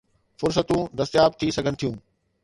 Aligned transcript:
فرصتون 0.41 0.81
دستياب 1.01 1.37
ٿي 1.43 1.51
سگهن 1.59 1.79
ٿيون 1.79 1.95